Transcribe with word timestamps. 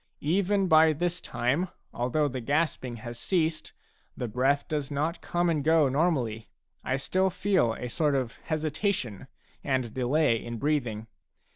Even 0.25 0.67
by 0.67 0.93
this 0.93 1.21
time, 1.21 1.69
although 1.93 2.27
the 2.27 2.41
gasping 2.41 2.95
has 3.05 3.19
ceased, 3.19 3.71
the 4.17 4.27
breath 4.27 4.67
does 4.67 4.89
not 4.89 5.21
come 5.21 5.47
and 5.47 5.63
go 5.63 5.87
normally; 5.89 6.49
I 6.83 6.95
still 6.97 7.29
feel 7.29 7.73
a 7.75 7.87
sort 7.87 8.15
of 8.15 8.37
hesitation 8.45 9.27
and 9.63 9.93
delay 9.93 10.43
in 10.43 10.57
breathing. 10.57 11.05